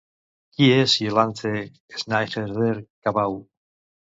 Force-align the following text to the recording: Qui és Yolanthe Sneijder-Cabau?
Qui 0.55 0.69
és 0.77 0.95
Yolanthe 1.03 1.51
Sneijder-Cabau? 2.05 3.39